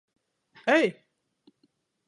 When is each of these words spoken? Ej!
Ej! 0.65 0.87